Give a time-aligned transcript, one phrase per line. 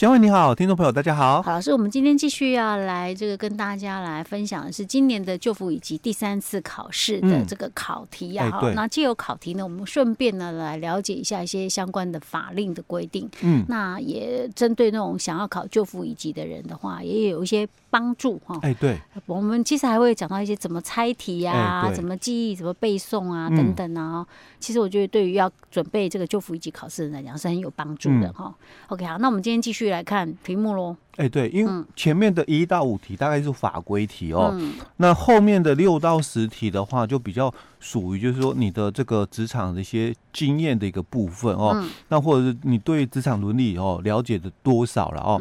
[0.00, 1.42] 嘉惠你好，听众朋友大家好。
[1.42, 8.50] 好，老师，我们今天继续要来这个跟大家来分享的是今年的旧服以及第三次考试的这个考题啊。
[8.50, 13.28] 好、嗯，那借由考题呢，我们顺便呢来了解一下一些相关的法令的规定。
[13.42, 18.58] 嗯，那也针对那种想要考旧服以及的人的话，也有一些帮助哈。
[18.62, 24.26] 哎，对，我们其实还会讲到一些怎么猜题啊，怎么记忆，怎么背诵啊等等啊。
[24.58, 28.54] 其实我觉得对于要准备这个旧服以及考试的人来讲是很有帮助的哈。
[28.88, 30.96] OK，好，那我们今天继续来看题目喽。
[31.16, 34.58] 哎，对，因为前面的一到五题大概是法规题哦，
[34.96, 41.84] 那后面的六到十题的话，就比较属于就是说你的这个职场的一些经验的一个部分哦。
[42.08, 45.40] 那或者是你对职场伦理哦了解的多少了哦？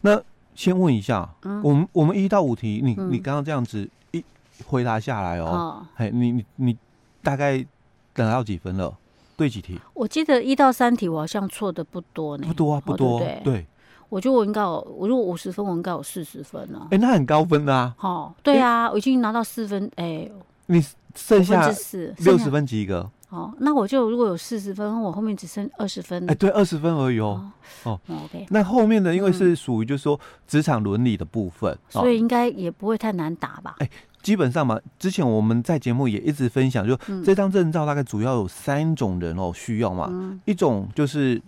[0.00, 0.18] 那
[0.54, 1.28] 先问一下，
[1.62, 4.24] 我们我们一到五题，你你刚刚这样子一
[4.66, 6.76] 回答下来哦，哎，你你你
[7.22, 7.58] 大概
[8.14, 8.96] 得到几分了？
[9.36, 9.78] 对几题？
[9.94, 13.20] 我记得一到三题我好像错的不多呢，不多啊，不多。
[13.44, 13.64] 对，
[14.08, 16.86] 我觉得我应该有，我如果五十分，我应该有四十分呢。
[16.90, 17.94] 哎，那很高分的啊。
[17.96, 19.90] 好，对啊，我已经拿到四分。
[19.96, 20.30] 哎，
[20.66, 21.70] 你剩下
[22.18, 23.10] 六十分及格。
[23.30, 26.28] 哦，那我就如果有四十分，我后面只剩二十分。
[26.30, 27.50] 哎，对，二十分而已哦。
[27.84, 28.46] 哦，OK。
[28.48, 33.76] 那后面的因为是属于就是说职场伦理的部分，所以应该也不会太难打吧？
[33.78, 33.90] 哎。
[34.20, 41.40] 基本上嘛，之前我们在节目也一直分享，就这张证照大概主要有三种人哦需要嘛，嗯、一种就是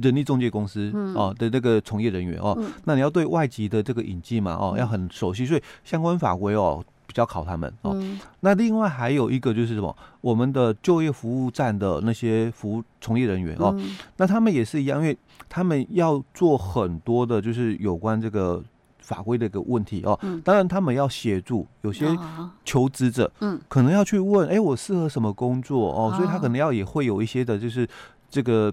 [0.00, 7.92] 人力中介公司哦的这个从业人员哦，嗯、那你要对外籍的这个引进嘛哦要很熟悉，所以相关法规哦比较考他们哦。
[7.94, 15.16] 嗯、那另外还有一个就是什么，我们的就业服务站的那些服务从业人员哦，嗯、那他们也是一样，因为
[15.48, 18.62] 他们要做很多的，就是有关这个。
[19.00, 22.06] 法规的一个问题哦，当然他们要协助有些
[22.62, 27.88] 求职者，嗯，可能要去问，哎，我适合什么工作哦，所以他可能要也会有一些的，就是
[28.28, 28.70] 这个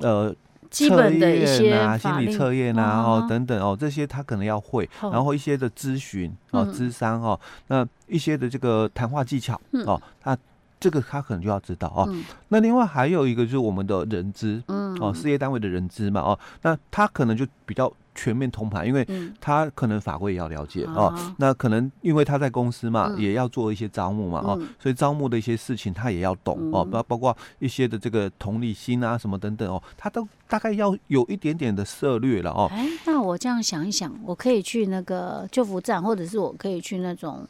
[0.00, 0.34] 呃，
[0.70, 10.36] 基本的一些啊，心理测验啊，哦等等哦，这些他可能要会，然后一些的咨询哦，咨商哦，那一些的这个谈话技巧哦，那
[10.80, 12.08] 这个他可能就要知道哦。
[12.48, 17.92] 那另外还有一个就是我们的人资，嗯，哦，事业单位的人资嘛，哦，那他可能就比较。
[18.18, 19.06] 全面通盘，因为
[19.40, 21.34] 他可能法规也要了解、嗯、哦。
[21.38, 32.68] 那可能因为他在公司嘛，嗯、也要做一些招募嘛，哦，所以招募的一些事情他也要懂、嗯、哦，包包括一些的这个同理心啊什么等等哦，他都大概要有一点点的涉略了哦。
[32.72, 37.46] 哎，那我这样想一想，我可以去那个救服站，或者是我可以去那种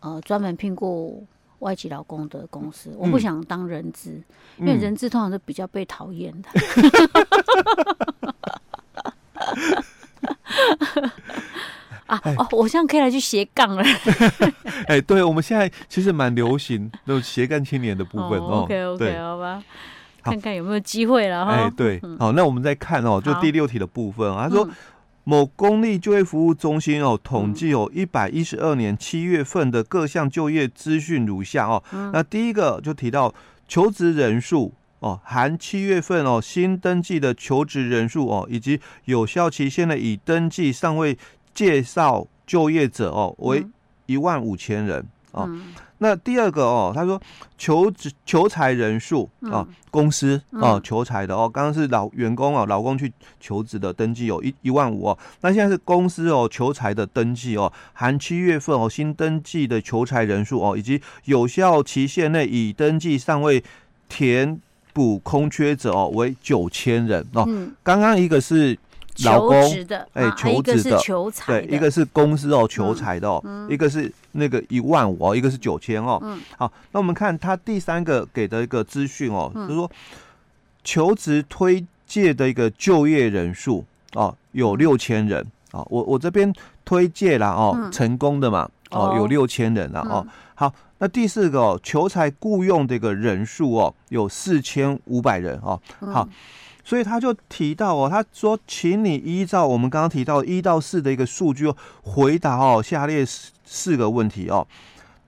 [0.00, 1.24] 呃专门聘雇
[1.60, 2.92] 外籍劳工的公司。
[2.98, 4.10] 我不想当人资，
[4.56, 6.48] 嗯、因为人资通常都比较被讨厌的。
[12.06, 13.84] 啊哦，我现在可以来去斜杠了。
[14.88, 18.62] 哎，对，我们现在其实蛮流行那种斜杠青年的部分哦。
[18.64, 19.62] OK OK，好吧，
[20.24, 21.52] 看看有没有机会了哈。
[21.52, 24.68] 哎，对，好，那我们再看哦，就第六题的部分啊，他说
[25.22, 31.80] 某公立就业服务中心哦，统计有一百一十二年七月份的各项就业资讯如下哦。
[32.12, 33.32] 那第一个就提到
[33.68, 34.74] 求职人数。
[35.00, 41.16] 哦，含七月份哦新登记的求职人数哦，以及有效期限的已登记尚未
[41.54, 43.66] 介绍就业者哦，为
[44.04, 45.02] 一万五千人
[45.32, 45.46] 哦。
[45.48, 47.18] 嗯、那第二个哦，他说
[47.56, 53.10] 求职求才人数哦，公司哦求财的哦，刚刚是老员工哦，劳工去
[53.40, 63.64] 求职的登记有一一万五哦，那现在是公司哦求财的登记哦，含七月份哦新登记的求财人数哦，以及有效期限内已登记尚未
[64.06, 64.60] 填。
[64.92, 67.46] 补空缺者哦为九千人哦，
[67.82, 68.76] 刚刚一个是
[69.24, 69.56] 劳工
[70.14, 76.20] 哎求职的，求财对，一个是公司哦求财的哦，一个是那个一万五哦，一个是九千哦。
[76.56, 79.90] 好，那我们看他第三个给的一个资讯哦，就是说
[80.82, 83.84] 求职推介的一个就业人数
[84.14, 85.46] 哦有六千人。
[85.72, 86.52] 啊，我我这边
[86.84, 90.26] 推介了哦成功的嘛哦有六千人了哦。
[90.54, 90.72] 好。
[91.00, 95.80] 那第四个哦，求才雇佣的一个人数哦，有四千五百人哦。
[95.98, 96.28] 好，
[96.84, 101.72] 所以他就提到哦，他说，请你依照我们刚刚提到一到四的一个数据
[102.02, 104.66] 回答哦下列四四个问题哦。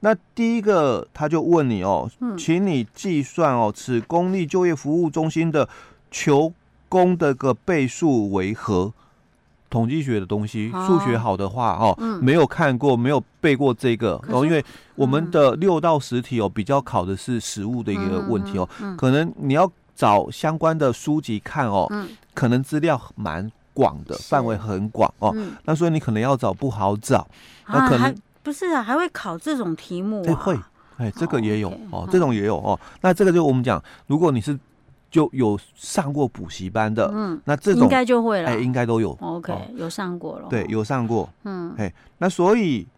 [0.00, 5.66] 那第一个他就问你哦，请你计算哦，此公立就业服务中心的
[6.10, 6.52] 求
[6.90, 8.92] 工的个倍数为何？
[9.72, 14.62] 统计学的东西，数学好的话哦，没有看过，没有背过这个哦，因为
[14.94, 21.90] 我们的六到十题哦，比较考的是实物的一个问题哦，可能你要找相关的书籍看哦，
[22.34, 25.34] 可能资料蛮广的，范围很广哦，
[25.64, 27.26] 那所以你可能要找不好找，
[27.66, 30.34] 那可能不是啊，还会考这种题目啊？
[30.34, 30.58] 会
[30.98, 32.78] 哎，这个也有哦，这种也有哦。
[33.00, 34.56] 那这个就我们讲，如果你是
[35.12, 39.12] 就有上过补习班的，嗯，那这种应该就会了，哎，应该都有。
[39.20, 42.88] OK，有上过了，对，有上过，嗯，哎，那所以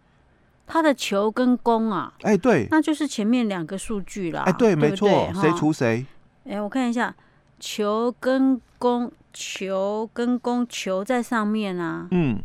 [0.65, 6.05] 他的球跟宫啊，哎，对，那就是前面两个数据啦，哎，对，没错，谁除谁？
[6.45, 7.13] 哎，我看一下，
[7.59, 12.41] 球跟宫，求跟宫，求在上面啊，嗯，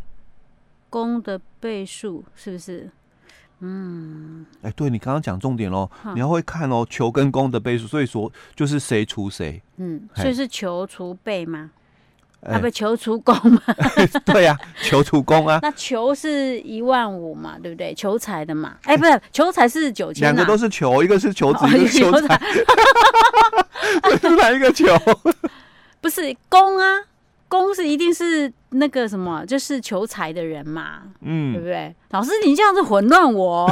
[0.88, 2.90] 宫的倍数是不是？
[3.60, 11.70] 嗯，哎，对你刚刚讲重点喽，你要会看哦，求跟宫的倍数，所以说就是谁除谁，嗯，所以是求除倍吗？
[12.42, 13.60] 啊，不，求除宫吗？
[14.24, 15.58] 对呀，求除宫啊。
[15.62, 17.92] 那求是一万五嘛，对不对？
[17.92, 22.40] 求财的嘛，哎，不是，求财是九千，两个都是求，一个是求子，一个是求财，
[24.22, 24.86] 是哪一个求？
[26.00, 27.09] 不是宫啊。
[27.50, 31.93] 宫是一定是那个什么，就是求财的人嘛，嗯，对不对？
[32.11, 33.69] 老师，你这样子混乱我，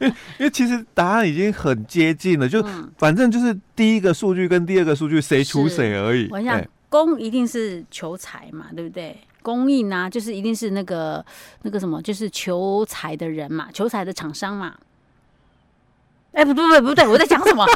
[0.00, 2.64] 因 为因为其实答案已经很接近了，就
[2.96, 6.28] 反正就是第一个数据跟第二个数据谁除谁而已。
[6.30, 9.18] 我想公一定是求财嘛，对不对？
[9.42, 11.24] 供应啊，就是一定是那个
[11.62, 14.76] 那个什么，就是求财的人嘛，求财的厂商嘛。
[16.32, 17.66] 哎，不不不对不对，我在讲什么？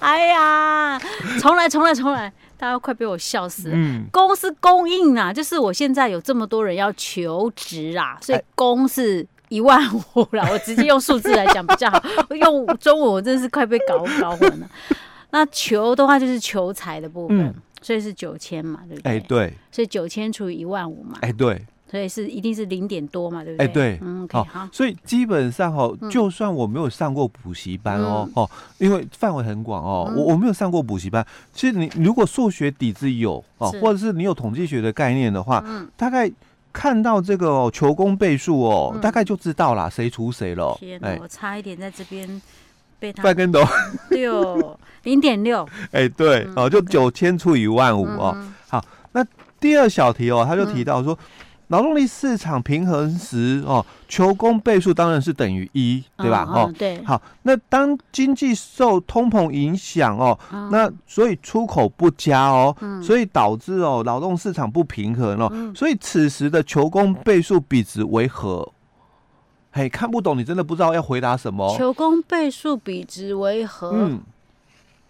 [0.00, 0.98] 哎呀，
[1.40, 2.32] 重来重来重来！
[2.56, 3.74] 大家快被我笑死了。
[3.74, 10.46] 嗯，供是供应啊，就是我现在有这么多人要求职啊，所以供是一万五了。
[10.50, 12.02] 我直接用数字来讲比较好，
[12.36, 14.68] 用中文我真是快被搞搞混了。
[15.30, 19.12] 那求的话就是求财的部分，嗯、所以是九千嘛，对不对？
[19.12, 19.54] 哎，对。
[19.70, 21.16] 所以九千除以一万五嘛。
[21.22, 21.64] 哎，对。
[21.90, 23.66] 所以是一定是零点多嘛，对不对？
[23.66, 28.48] 哎，对，嗯，好，所以基本上哦，就算我没有上过补习班哦，哦，
[28.78, 35.64] 因为范围很广哦，我我没有上过补习班，其实你如果数学底子有哦，或者是你有统计学的概念的话，
[35.96, 36.30] 大概
[36.72, 40.76] 看到这个求工倍数哦，大概就知道啦，谁除谁了。
[40.78, 42.40] 天哪，我差一点在这边
[43.00, 43.60] 被他 翻跟斗
[44.10, 48.36] 六零点六，哎，对，哦，就九千除以一万五哦。
[48.68, 49.26] 好，那
[49.58, 51.18] 第二小题哦，他就提到说。
[51.70, 56.44] 劳动力市场平衡时，哦，求工倍数当然是等于一，对吧？
[56.48, 57.02] 哦，哦，对。
[57.04, 68.68] 好，那当经济受通膨影响，哦，嗯、那所以出口不佳，哦，嗯、所以导致哦劳动市场不平衡，哦，嗯、所以此时的求工倍数比值为何？
[69.70, 71.72] 嘿，看不懂，你真的不知道要回答什么？
[71.78, 73.90] 求工倍数比值为何？
[73.92, 74.20] 嗯。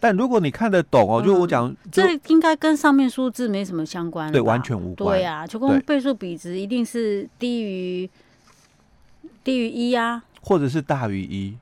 [0.03, 5.19] 但如果你看得懂哦，就我讲，这应该跟上面数字没什么相关，对，完全无关。
[5.19, 8.09] 对呀，求宫倍数比值一定是低于
[9.45, 11.55] 低于一啊，或者是大于一，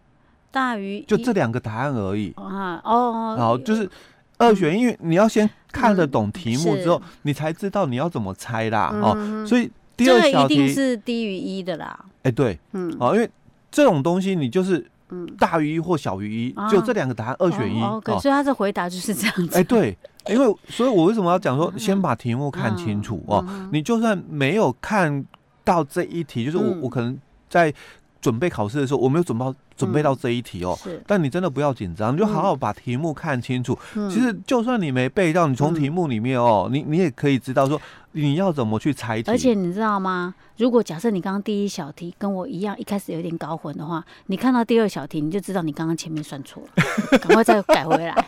[0.52, 2.80] 大于就这两个答案而已啊。
[2.84, 3.90] 哦，好，就是
[4.36, 8.90] 二选，因为你要先看得懂题目之后，你才知道你要怎么猜啦。
[9.02, 12.04] 哦，所以第二小题一定是低于一的啦。
[12.22, 13.28] 哎，对，嗯，哦，因为
[13.70, 14.86] 这种东西你就是。
[15.10, 17.82] 嗯，大于一或小于一，就这两个答案，二选一。
[17.82, 19.56] OK，所以他的回答就是这样子。
[19.56, 19.96] 哎，对，
[20.26, 23.44] 因为所以，我为什么要讲说，先把题目看清楚哦？
[23.72, 25.24] 你就算没有看
[25.64, 27.18] 到这一题，就是我我可能
[27.48, 27.72] 在
[28.20, 30.76] 准备考试的时候，我没有准备准备到这一题哦。
[31.06, 33.78] 但你真的不要紧张，你就好好把题目看清楚。
[34.10, 37.80] 其实就算你没背到，你从题目里面哦，你你也可以知道说。
[38.12, 39.30] 你要怎么去猜题？
[39.30, 40.34] 而且你知道吗？
[40.56, 46.70] 如果假设你刚刚第一小题跟我一样，一开始有点搞混的话，你看到第二小题，你就知道你刚刚前面算错了，
[47.20, 48.14] 赶快再改回来。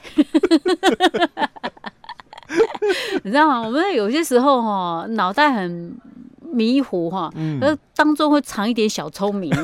[3.25, 3.63] 你知道吗？
[3.63, 5.97] 我们有些时候哈，脑袋很
[6.53, 9.51] 迷糊哈，嗯当中会藏一点小聪明。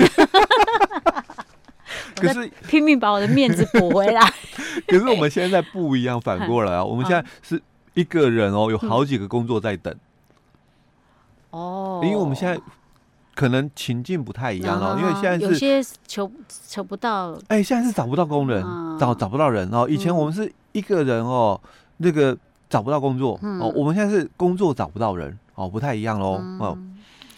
[2.17, 4.21] 可是拼命把我的面子补回来。
[4.89, 7.63] 可是我们现在不一样，反过来啊， 我们现在是
[7.95, 9.95] 一个人哦，有好几个工作在等。
[11.51, 12.59] 哦，因为我们现在
[13.35, 16.31] 可能情境不太一样哦，因为现在是有些求
[16.67, 18.63] 求不到，哎，现在是找不到工人，
[18.99, 19.87] 找找不到人哦。
[19.89, 21.61] 以前我们是一个人哦，
[21.99, 22.37] 那个
[22.69, 26.41] 找不到工作哦，我们现在是工作找不到人哦，不太一样喽。
[26.61, 26.79] 哦，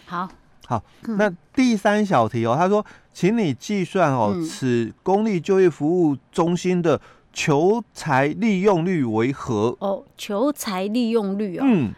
[0.04, 0.28] 好，
[0.66, 2.84] 好，那第三小题哦，他说，
[3.14, 7.00] 请你计算哦，此公立就业服务中心的
[7.32, 9.74] 求才利用率为何？
[9.80, 11.62] 哦，求才利用率哦。
[11.64, 11.94] 嗯。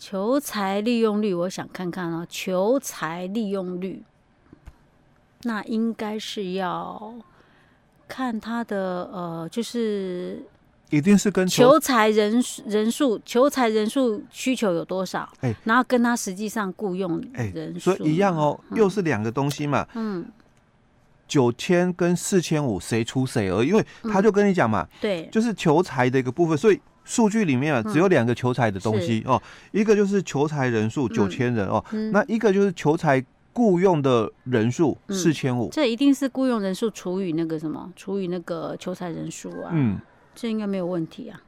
[0.00, 2.24] 求才利用率，我想看看哦。
[2.28, 4.04] 求才利用率，
[5.42, 7.14] 那应该是要
[8.06, 10.44] 看他的呃，就是
[10.90, 15.28] 一定是跟求财人人数、求财人数需求有多少？
[15.40, 19.86] 哎，然后跟他实际上雇佣人数，所以一样哦，又是两个东西嘛。
[19.94, 20.26] 嗯，
[21.26, 23.64] 九千跟四千五，谁出谁额？
[23.64, 26.80] 因为他就跟你讲嘛，对，就是求财的一个部分，所以。
[27.04, 29.42] 数据里面啊，只有两个求财的东西哦，
[29.72, 39.70] 一个就是求财人数九千人哦，那一个就是求财雇佣的人数四千五，这一定是雇佣人数除以那个什么，除以那个求财人数啊。
[39.72, 39.98] 嗯，
[40.40, 41.42] 这应该没有问题啊。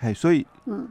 [0.00, 0.86] 哎，所以嗯，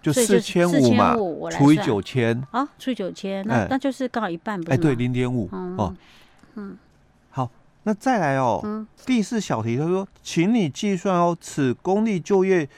[0.00, 1.16] 就四千五嘛，
[1.50, 4.72] 除以九千啊，除以九千，那那就是刚好一半，不是？
[4.72, 5.92] 哎，对，零点五哦。
[6.54, 6.78] 嗯，
[7.30, 7.50] 好，
[7.82, 8.60] 那再来哦。
[8.62, 12.68] 嗯，第四小题他说，请你计算哦，此公立就业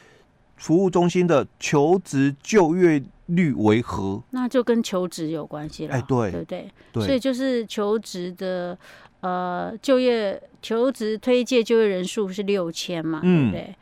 [0.57, 4.23] 服务中心的求职就业率为何？
[4.31, 5.95] 那就跟求职有关系了。
[5.95, 6.73] 哎，对，对不对？
[6.93, 8.79] 对，所以就是求职的
[9.21, 13.75] 呃就业求职推介就业人数是六千嘛，对不对？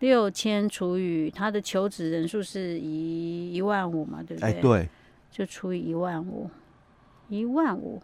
[0.00, 4.50] 六千除以他的求职人数是一一万五嘛，对不对？
[4.50, 4.88] 哎，对，
[5.30, 6.48] 就除以一万五，
[7.28, 8.00] 一万五。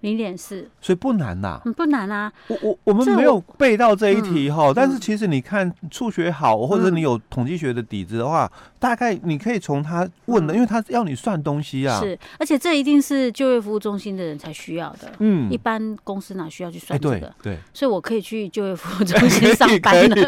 [0.00, 2.32] 零点四，所以不难呐，不难啊。
[2.48, 12.00] 我我我们没有背到这一题哈，但是其实你看数学好，或者你有统计学的底子的话，大概你可以从他问的，因为他要你算东西啊。
[12.00, 15.12] 是，而且这一定是就业服务中心的人才需要的。
[15.18, 17.34] 嗯，一般公司哪需要去算这个？
[17.42, 20.16] 对，所以我可以去就业服务中心 上班了。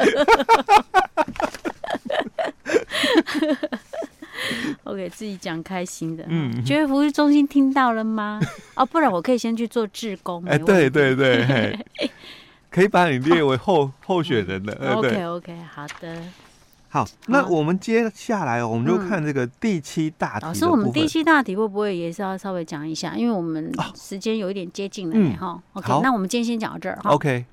[4.84, 8.40] 我给自己讲开心的，嗯，就业服务中心听到了吗？
[8.74, 10.44] 哦，不然我可以先去做志工。
[10.46, 11.78] 哎，对对对，
[12.70, 14.72] 可以把你列为候候选人的。
[14.94, 16.22] OK OK，好的。
[16.88, 20.44] 好，那我们接下来我们就看这个第七大题。
[20.44, 23.14] 老师，我们第七大题会不会也是要稍微讲一下？
[23.16, 25.58] 因为我们时间有一点接近了哈。
[25.72, 26.98] OK，那我们今天先讲到这儿。
[27.04, 27.46] OK。